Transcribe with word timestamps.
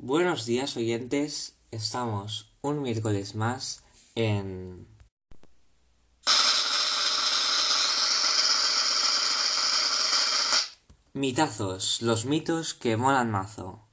Buenos 0.00 0.46
días 0.46 0.76
oyentes, 0.76 1.58
estamos 1.72 2.54
un 2.62 2.82
miércoles 2.82 3.34
más 3.34 3.82
en... 4.14 4.86
Mitazos, 11.14 12.00
los 12.00 12.26
mitos 12.26 12.74
que 12.74 12.96
molan 12.96 13.32
mazo. 13.32 13.88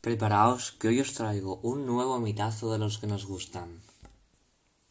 Preparaos 0.00 0.72
que 0.72 0.88
hoy 0.88 1.00
os 1.00 1.12
traigo 1.12 1.56
un 1.56 1.84
nuevo 1.84 2.18
mitazo 2.20 2.72
de 2.72 2.78
los 2.78 2.96
que 2.96 3.06
nos 3.06 3.26
gustan. 3.26 3.82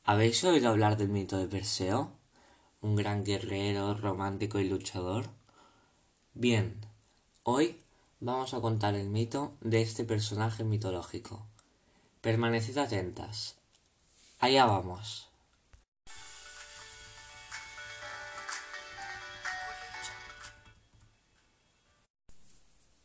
¿Habéis 0.03 0.43
oído 0.43 0.69
hablar 0.69 0.97
del 0.97 1.09
mito 1.09 1.39
de 1.39 1.47
Perseo? 1.47 2.18
Un 2.81 2.95
gran 2.95 3.25
guerrero, 3.25 3.93
romántico 3.93 4.57
y 4.57 4.63
luchador. 4.69 5.29
Bien, 6.33 6.79
hoy 7.43 7.77
vamos 8.21 8.53
a 8.53 8.61
contar 8.61 8.95
el 8.95 9.09
mito 9.09 9.57
de 9.59 9.81
este 9.81 10.05
personaje 10.05 10.63
mitológico. 10.63 11.45
Permaneced 12.21 12.77
atentas. 12.77 13.57
Allá 14.39 14.65
vamos. 14.65 15.27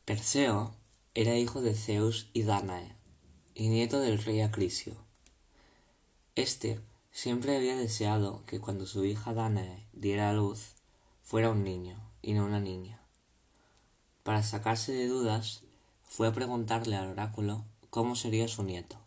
Perseo 0.05 0.77
era 1.15 1.37
hijo 1.37 1.63
de 1.63 1.75
Zeus 1.75 2.31
y 2.33 2.45
Danae, 2.45 2.95
y 3.55 3.71
nieto 3.71 3.99
del 3.99 4.23
rey 4.23 4.41
Acrisio. 4.41 4.95
Este 6.37 6.81
siempre 7.15 7.57
había 7.57 7.77
deseado 7.77 8.45
que 8.45 8.61
cuando 8.61 8.87
su 8.87 9.05
hija 9.05 9.33
Danae 9.33 9.87
diera 9.93 10.31
a 10.31 10.33
luz 10.33 10.75
fuera 11.23 11.51
un 11.51 11.63
niño 11.63 11.97
y 12.21 12.35
no 12.35 12.45
una 12.45 12.59
niña. 12.59 13.01
Para 14.25 14.43
sacarse 14.43 14.93
de 14.93 15.07
dudas, 15.07 15.63
fue 16.03 16.27
a 16.27 16.33
preguntarle 16.33 16.97
al 16.97 17.07
oráculo 17.07 17.65
cómo 17.89 18.17
sería 18.17 18.49
su 18.49 18.65
nieto, 18.65 18.99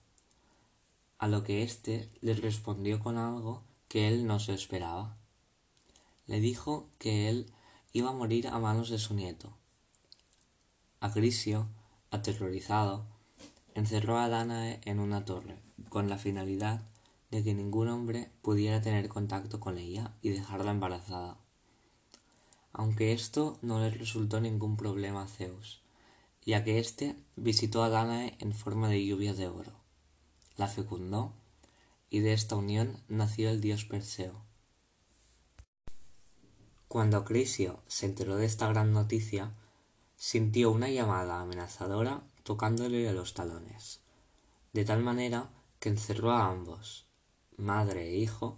a 1.18 1.28
lo 1.28 1.44
que 1.44 1.64
éste 1.64 2.10
le 2.22 2.34
respondió 2.34 3.00
con 3.02 3.18
algo 3.18 3.62
que 3.90 4.08
él 4.08 4.26
no 4.26 4.40
se 4.40 4.54
esperaba. 4.54 5.18
Le 6.28 6.40
dijo 6.40 6.90
que 7.00 7.28
él 7.28 7.52
iba 7.92 8.12
a 8.12 8.14
morir 8.14 8.48
a 8.48 8.58
manos 8.58 8.90
de 8.90 9.00
su 9.00 9.16
nieto. 9.16 9.52
Acrisio 11.02 11.68
aterrorizado, 12.10 13.06
encerró 13.76 14.18
a 14.18 14.30
Danae 14.30 14.80
en 14.86 15.02
una 15.02 15.26
torre, 15.26 15.58
con 15.90 16.10
la 16.10 16.18
finalidad 16.18 16.82
de 17.31 17.44
que 17.44 17.53
ningún 17.53 17.89
hombre 17.89 18.31
pudiera 18.42 18.81
tener 18.81 19.09
contacto 19.09 19.59
con 19.59 19.78
ella 19.78 20.14
y 20.22 20.30
dejarla 20.30 20.72
embarazada. 20.72 21.38
Aunque 22.73 23.14
esto 23.14 23.58
no 23.61 23.80
le 23.80 23.89
resultó 23.89 24.39
ningún 24.39 24.78
problema 24.78 25.23
a 25.23 25.28
Zeus, 25.28 25.81
ya 26.45 26.64
que 26.64 26.80
éste 26.80 27.17
visitó 27.36 27.83
a 27.83 27.89
Danae 27.89 28.38
en 28.39 28.53
forma 28.53 28.88
de 28.88 29.05
lluvia 29.05 29.33
de 29.33 29.48
oro. 29.48 29.73
La 30.55 30.67
fecundó, 30.67 31.33
y 32.09 32.20
de 32.20 32.33
esta 32.33 32.55
unión 32.55 33.02
nació 33.09 33.50
el 33.50 33.59
dios 33.59 33.86
Perseo. 33.86 34.42
Cuando 36.88 37.25
Crisio 37.25 37.81
se 37.88 38.05
enteró 38.05 38.38
de 38.38 38.45
esta 38.45 38.67
gran 38.70 38.94
noticia, 38.94 39.52
sintió 40.16 40.72
una 40.72 40.88
llamada 40.88 41.42
amenazadora 41.42 42.23
tocándole 42.44 43.09
a 43.09 43.11
los 43.11 43.33
talones, 43.33 44.00
de 44.72 44.86
tal 44.86 45.03
manera 45.03 45.50
que 45.80 45.89
encerró 45.89 46.32
a 46.32 46.48
ambos, 46.48 47.07
madre 47.58 48.10
e 48.10 48.18
hijo, 48.18 48.58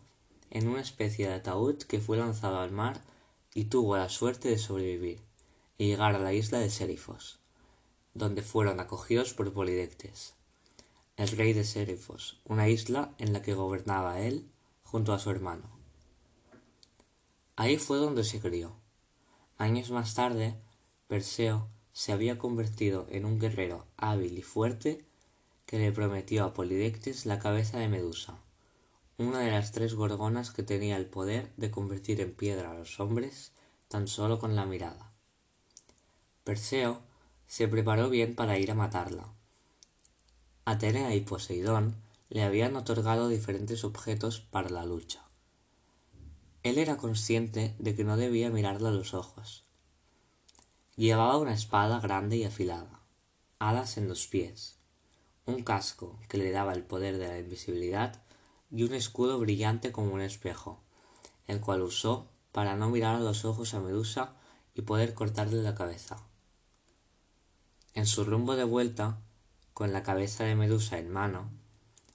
en 0.49 0.67
una 0.67 0.81
especie 0.81 1.27
de 1.27 1.35
ataúd 1.35 1.77
que 1.77 1.99
fue 1.99 2.17
lanzado 2.17 2.59
al 2.59 2.71
mar 2.71 3.01
y 3.53 3.65
tuvo 3.65 3.97
la 3.97 4.09
suerte 4.09 4.49
de 4.49 4.57
sobrevivir 4.57 5.21
y 5.77 5.87
llegar 5.87 6.15
a 6.15 6.19
la 6.19 6.33
isla 6.33 6.59
de 6.59 6.69
Serifos, 6.69 7.39
donde 8.13 8.41
fueron 8.41 8.79
acogidos 8.79 9.33
por 9.33 9.51
Polidectes, 9.53 10.33
el 11.15 11.29
rey 11.29 11.53
de 11.53 11.63
Serifos, 11.63 12.41
una 12.45 12.67
isla 12.67 13.13
en 13.17 13.33
la 13.33 13.41
que 13.41 13.53
gobernaba 13.53 14.19
él 14.19 14.45
junto 14.83 15.13
a 15.13 15.19
su 15.19 15.29
hermano. 15.31 15.69
Ahí 17.55 17.77
fue 17.77 17.97
donde 17.97 18.23
se 18.23 18.39
crió. 18.39 18.75
Años 19.57 19.91
más 19.91 20.13
tarde, 20.13 20.55
Perseo 21.07 21.67
se 21.93 22.11
había 22.11 22.37
convertido 22.37 23.07
en 23.09 23.25
un 23.25 23.39
guerrero 23.39 23.85
hábil 23.97 24.37
y 24.37 24.41
fuerte 24.41 25.05
que 25.65 25.77
le 25.77 25.91
prometió 25.91 26.45
a 26.45 26.53
Polidectes 26.53 27.25
la 27.25 27.39
cabeza 27.39 27.77
de 27.77 27.89
Medusa, 27.89 28.39
una 29.19 29.39
de 29.39 29.51
las 29.51 29.71
tres 29.71 29.93
gorgonas 29.93 30.51
que 30.51 30.63
tenía 30.63 30.97
el 30.97 31.05
poder 31.05 31.51
de 31.57 31.69
convertir 31.69 32.21
en 32.21 32.33
piedra 32.33 32.71
a 32.71 32.73
los 32.73 32.99
hombres 32.99 33.51
tan 33.87 34.07
solo 34.07 34.39
con 34.39 34.55
la 34.55 34.65
mirada. 34.65 35.11
Perseo 36.43 37.01
se 37.45 37.67
preparó 37.67 38.09
bien 38.09 38.33
para 38.33 38.57
ir 38.57 38.71
a 38.71 38.75
matarla. 38.75 39.27
Atenea 40.65 41.13
y 41.13 41.21
Poseidón 41.21 41.95
le 42.29 42.43
habían 42.43 42.75
otorgado 42.75 43.27
diferentes 43.27 43.83
objetos 43.83 44.39
para 44.39 44.69
la 44.69 44.85
lucha. 44.85 45.21
Él 46.63 46.77
era 46.77 46.97
consciente 46.97 47.75
de 47.77 47.95
que 47.95 48.03
no 48.03 48.17
debía 48.17 48.49
mirarla 48.49 48.89
a 48.89 48.93
los 48.93 49.13
ojos, 49.13 49.63
Llevaba 50.99 51.37
una 51.37 51.53
espada 51.53 52.01
grande 52.01 52.35
y 52.35 52.43
afilada, 52.43 52.99
alas 53.57 53.97
en 53.97 54.09
los 54.09 54.27
pies, 54.27 54.75
un 55.45 55.63
casco 55.63 56.19
que 56.27 56.37
le 56.37 56.51
daba 56.51 56.73
el 56.73 56.83
poder 56.83 57.17
de 57.17 57.29
la 57.29 57.39
invisibilidad 57.39 58.21
y 58.71 58.83
un 58.83 58.93
escudo 58.93 59.39
brillante 59.39 59.91
como 59.91 60.13
un 60.13 60.21
espejo, 60.21 60.79
el 61.47 61.59
cual 61.59 61.81
usó 61.81 62.27
para 62.51 62.75
no 62.75 62.89
mirar 62.89 63.15
a 63.15 63.19
los 63.19 63.45
ojos 63.45 63.73
a 63.73 63.79
Medusa 63.79 64.33
y 64.75 64.81
poder 64.81 65.13
cortarle 65.13 65.61
la 65.61 65.75
cabeza. 65.75 66.17
En 67.93 68.05
su 68.05 68.23
rumbo 68.23 68.55
de 68.55 68.63
vuelta, 68.63 69.19
con 69.73 69.91
la 69.91 70.03
cabeza 70.03 70.43
de 70.43 70.55
Medusa 70.55 70.97
en 70.97 71.09
mano, 71.09 71.49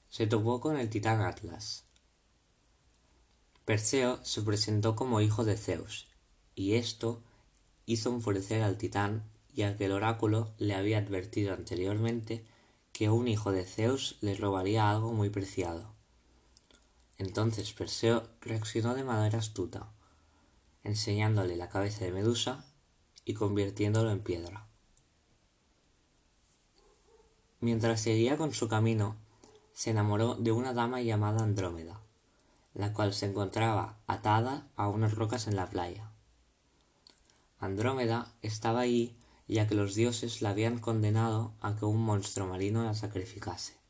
se 0.08 0.26
topó 0.26 0.60
con 0.60 0.76
el 0.76 0.90
titán 0.90 1.20
Atlas. 1.20 1.84
Perseo 3.64 4.24
se 4.24 4.42
presentó 4.42 4.94
como 4.94 5.20
hijo 5.20 5.44
de 5.44 5.56
Zeus, 5.56 6.06
y 6.54 6.74
esto 6.74 7.22
hizo 7.86 8.10
enfurecer 8.10 8.62
al 8.62 8.78
titán, 8.78 9.24
ya 9.54 9.76
que 9.76 9.86
el 9.86 9.92
oráculo 9.92 10.52
le 10.58 10.74
había 10.74 10.98
advertido 10.98 11.54
anteriormente 11.54 12.44
que 12.92 13.10
un 13.10 13.26
hijo 13.26 13.50
de 13.52 13.64
Zeus 13.64 14.16
le 14.20 14.34
robaría 14.34 14.90
algo 14.90 15.12
muy 15.12 15.30
preciado. 15.30 15.93
Entonces 17.18 17.72
Perseo 17.72 18.28
reaccionó 18.40 18.94
de 18.94 19.04
manera 19.04 19.38
astuta, 19.38 19.88
enseñándole 20.82 21.56
la 21.56 21.68
cabeza 21.68 22.04
de 22.04 22.12
Medusa 22.12 22.64
y 23.24 23.34
convirtiéndolo 23.34 24.10
en 24.10 24.20
piedra. 24.20 24.66
Mientras 27.60 28.00
seguía 28.00 28.36
con 28.36 28.52
su 28.52 28.68
camino, 28.68 29.16
se 29.72 29.90
enamoró 29.90 30.34
de 30.34 30.52
una 30.52 30.74
dama 30.74 31.00
llamada 31.00 31.42
Andrómeda, 31.42 32.00
la 32.74 32.92
cual 32.92 33.14
se 33.14 33.26
encontraba 33.26 33.98
atada 34.06 34.68
a 34.76 34.88
unas 34.88 35.14
rocas 35.14 35.46
en 35.46 35.56
la 35.56 35.70
playa. 35.70 36.10
Andrómeda 37.58 38.34
estaba 38.42 38.80
allí 38.80 39.16
ya 39.46 39.66
que 39.68 39.74
los 39.74 39.94
dioses 39.94 40.42
la 40.42 40.50
habían 40.50 40.78
condenado 40.78 41.54
a 41.60 41.76
que 41.76 41.84
un 41.84 42.02
monstruo 42.02 42.46
marino 42.46 42.84
la 42.84 42.94
sacrificase. 42.94 43.83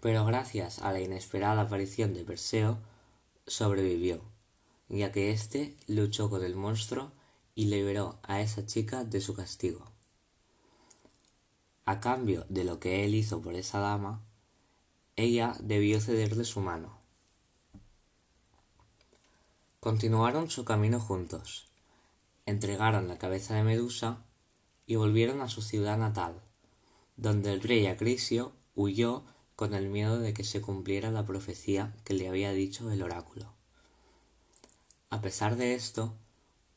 Pero 0.00 0.24
gracias 0.24 0.80
a 0.80 0.92
la 0.92 1.00
inesperada 1.00 1.62
aparición 1.62 2.14
de 2.14 2.24
Perseo, 2.24 2.78
sobrevivió, 3.46 4.22
ya 4.88 5.12
que 5.12 5.30
éste 5.30 5.76
luchó 5.86 6.30
con 6.30 6.44
el 6.44 6.54
monstruo 6.54 7.12
y 7.54 7.66
liberó 7.66 8.18
a 8.22 8.40
esa 8.40 8.66
chica 8.66 9.04
de 9.04 9.20
su 9.20 9.34
castigo. 9.34 9.84
A 11.84 12.00
cambio 12.00 12.44
de 12.48 12.64
lo 12.64 12.78
que 12.78 13.04
él 13.04 13.14
hizo 13.14 13.40
por 13.40 13.54
esa 13.54 13.80
dama, 13.80 14.22
ella 15.16 15.56
debió 15.60 16.00
cederle 16.00 16.44
su 16.44 16.60
mano. 16.60 16.98
Continuaron 19.80 20.50
su 20.50 20.64
camino 20.64 21.00
juntos, 21.00 21.66
entregaron 22.46 23.08
la 23.08 23.18
cabeza 23.18 23.54
de 23.54 23.62
Medusa 23.62 24.22
y 24.86 24.96
volvieron 24.96 25.40
a 25.40 25.48
su 25.48 25.62
ciudad 25.62 25.98
natal, 25.98 26.40
donde 27.16 27.52
el 27.52 27.62
rey 27.62 27.86
Acrisio 27.86 28.52
huyó 28.74 29.24
con 29.58 29.74
el 29.74 29.88
miedo 29.88 30.20
de 30.20 30.34
que 30.34 30.44
se 30.44 30.60
cumpliera 30.60 31.10
la 31.10 31.26
profecía 31.26 31.92
que 32.04 32.14
le 32.14 32.28
había 32.28 32.52
dicho 32.52 32.92
el 32.92 33.02
oráculo. 33.02 33.52
A 35.10 35.20
pesar 35.20 35.56
de 35.56 35.74
esto, 35.74 36.14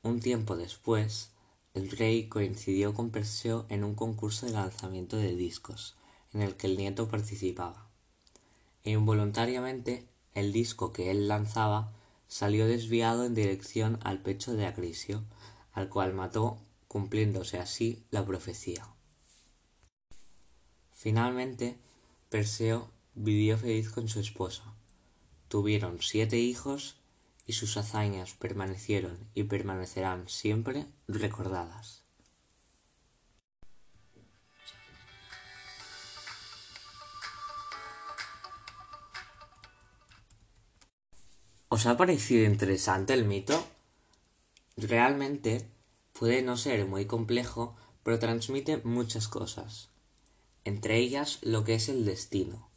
un 0.01 0.19
tiempo 0.19 0.57
después, 0.57 1.29
el 1.75 1.91
rey 1.91 2.27
coincidió 2.27 2.95
con 2.95 3.11
Perseo 3.11 3.67
en 3.69 3.83
un 3.83 3.93
concurso 3.93 4.47
de 4.47 4.53
lanzamiento 4.53 5.17
de 5.17 5.35
discos, 5.35 5.95
en 6.33 6.41
el 6.41 6.55
que 6.55 6.65
el 6.65 6.75
nieto 6.75 7.07
participaba. 7.07 7.85
E 8.83 8.89
involuntariamente, 8.89 10.07
el 10.33 10.51
disco 10.51 10.91
que 10.91 11.11
él 11.11 11.27
lanzaba 11.27 11.93
salió 12.27 12.65
desviado 12.65 13.25
en 13.25 13.35
dirección 13.35 13.99
al 14.01 14.23
pecho 14.23 14.55
de 14.55 14.65
Acrisio, 14.65 15.23
al 15.73 15.87
cual 15.87 16.15
mató, 16.15 16.57
cumpliéndose 16.87 17.59
así 17.59 18.03
la 18.09 18.25
profecía. 18.25 18.87
Finalmente, 20.93 21.77
Perseo 22.31 22.89
vivió 23.13 23.57
feliz 23.57 23.89
con 23.89 24.07
su 24.07 24.21
esposa. 24.21 24.63
Tuvieron 25.49 26.01
siete 26.01 26.37
hijos 26.37 26.95
y 27.45 27.51
sus 27.51 27.75
hazañas 27.75 28.35
permanecieron 28.35 29.17
y 29.33 29.43
permanecerán 29.43 30.29
siempre 30.29 30.85
recordadas. 31.09 32.05
¿Os 41.67 41.85
ha 41.85 41.97
parecido 41.97 42.45
interesante 42.45 43.13
el 43.13 43.25
mito? 43.25 43.61
Realmente 44.77 45.69
puede 46.13 46.43
no 46.43 46.55
ser 46.55 46.85
muy 46.85 47.07
complejo, 47.07 47.75
pero 48.03 48.19
transmite 48.19 48.77
muchas 48.85 49.27
cosas. 49.27 49.90
Entre 50.63 50.97
ellas 50.97 51.39
lo 51.41 51.63
que 51.63 51.75
es 51.75 51.89
el 51.89 52.05
destino, 52.05 52.69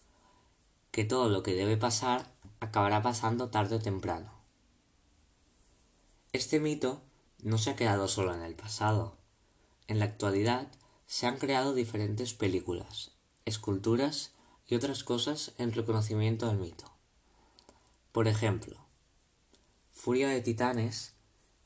que 0.91 1.05
todo 1.05 1.29
lo 1.29 1.43
que 1.43 1.55
debe 1.55 1.77
pasar 1.77 2.33
acabará 2.61 3.03
pasando 3.03 3.51
tarde 3.51 3.77
o 3.77 3.81
temprano. 3.81 4.33
Este 6.33 6.61
mito 6.61 7.03
no 7.43 7.59
se 7.59 7.71
ha 7.71 7.77
quedado 7.77 8.09
solo 8.09 8.35
en 8.35 8.43
el 8.43 8.55
pasado. 8.55 9.17
En 9.87 9.99
la 9.99 10.07
actualidad 10.07 10.69
se 11.07 11.27
han 11.27 11.37
creado 11.37 11.75
diferentes 11.75 12.33
películas, 12.33 13.13
esculturas 13.45 14.33
y 14.67 14.77
otras 14.77 15.05
cosas 15.05 15.53
en 15.59 15.73
reconocimiento 15.73 16.49
al 16.49 16.57
mito. 16.57 16.91
Por 18.13 18.29
ejemplo, 18.29 18.79
Furia 19.93 20.29
de 20.29 20.41
Titanes 20.41 21.13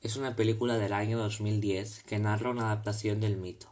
es 0.00 0.16
una 0.16 0.36
película 0.36 0.78
del 0.78 0.92
año 0.92 1.18
2010 1.18 2.02
que 2.02 2.18
narra 2.18 2.50
una 2.50 2.66
adaptación 2.66 3.20
del 3.20 3.36
mito, 3.36 3.68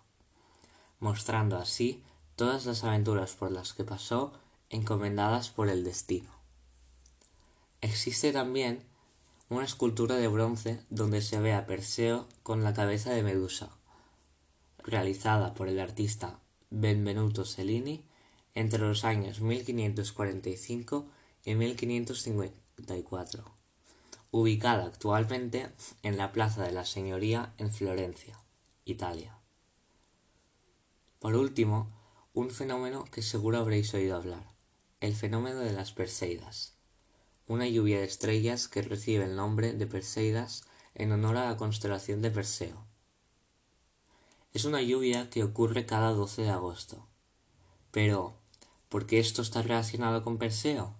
mostrando 1.01 1.57
así 1.57 2.03
todas 2.37 2.67
las 2.67 2.85
aventuras 2.85 3.33
por 3.33 3.50
las 3.50 3.73
que 3.73 3.85
pasó 3.85 4.33
encomendadas 4.71 5.50
por 5.50 5.69
el 5.69 5.85
destino. 5.85 6.31
Existe 7.81 8.33
también 8.33 8.85
una 9.49 9.65
escultura 9.65 10.17
de 10.17 10.29
bronce 10.29 10.81
donde 10.91 11.23
se 11.23 11.41
ve 11.41 11.55
a 11.55 11.67
Perseo 11.67 12.27
con 12.43 12.62
la 12.62 12.75
cabeza 12.75 13.11
de 13.11 13.23
Medusa, 13.23 13.71
realizada 14.79 15.55
por 15.55 15.69
el 15.69 15.81
artista 15.81 16.38
Benvenuto 16.71 17.44
Cellini 17.44 18.05
entre 18.55 18.81
los 18.81 19.05
años 19.05 19.41
1545 19.41 21.06
y 21.44 21.55
1554 21.55 23.56
ubicada 24.31 24.85
actualmente 24.85 25.71
en 26.03 26.19
la 26.19 26.31
Plaza 26.31 26.65
de 26.65 26.73
la 26.73 26.85
Señoría 26.85 27.55
en 27.56 27.73
Florencia, 27.73 28.38
Italia. 28.85 29.38
Por 31.21 31.37
último, 31.37 31.96
un 32.37 32.50
fenómeno 32.50 33.06
que 33.11 33.23
seguro 33.23 33.56
habréis 33.56 33.94
oído 33.94 34.15
hablar, 34.15 34.44
el 35.00 35.15
fenómeno 35.15 35.61
de 35.61 35.73
las 35.73 35.93
Perseidas, 35.93 36.75
una 37.47 37.67
lluvia 37.67 38.00
de 38.00 38.05
estrellas 38.05 38.69
que 38.69 38.83
recibe 38.83 39.25
el 39.25 39.37
nombre 39.37 39.73
de 39.73 39.87
Perseidas 39.87 40.65
en 40.94 41.12
honor 41.12 41.38
a 41.38 41.49
la 41.49 41.56
constelación 41.56 42.21
de 42.21 42.31
Perseo. 42.31 42.85
Es 44.53 44.67
una 44.67 44.83
lluvia 44.83 45.31
que 45.31 45.44
ocurre 45.44 45.87
cada 45.87 46.11
12 46.11 46.43
de 46.43 46.50
agosto. 46.50 47.06
Pero, 47.91 48.37
¿por 48.91 49.06
qué 49.06 49.19
esto 49.19 49.41
está 49.41 49.62
relacionado 49.62 50.23
con 50.23 50.37
Perseo? 50.37 50.94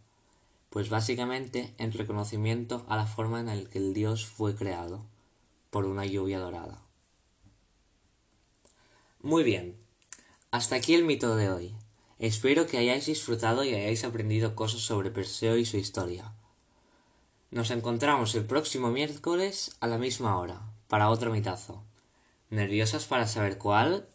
Pues 0.71 0.89
básicamente 0.89 1.75
en 1.77 1.93
reconocimiento 1.93 2.87
a 2.89 2.97
la 2.97 3.05
forma 3.05 3.41
en 3.41 3.47
la 3.47 3.69
que 3.69 3.77
el 3.77 3.93
dios 3.93 4.25
fue 4.25 4.55
creado, 4.55 5.05
por 5.69 5.85
una 5.85 6.07
lluvia 6.07 6.39
dorada. 6.39 6.81
Muy 9.21 9.45
bien, 9.45 9.86
hasta 10.57 10.77
aquí 10.77 10.95
el 10.95 11.05
mito 11.05 11.37
de 11.37 11.51
hoy. 11.51 11.75
Espero 12.19 12.67
que 12.67 12.79
hayáis 12.79 13.05
disfrutado 13.05 13.63
y 13.63 13.75
hayáis 13.75 14.05
aprendido 14.05 14.55
cosas 14.55 14.81
sobre 14.81 15.11
Perseo 15.11 15.59
y 15.59 15.67
su 15.67 15.77
historia. 15.77 16.33
Nos 17.51 17.71
encontramos 17.71 18.35
el 18.35 18.47
próximo 18.47 18.91
miércoles 18.91 19.77
a 19.81 19.87
la 19.87 19.99
misma 19.99 20.39
hora, 20.39 20.63
para 20.89 21.11
otro 21.11 21.31
mitazo. 21.31 21.85
¿Nerviosas 22.49 23.05
para 23.05 23.27
saber 23.27 23.59
cuál? 23.59 24.09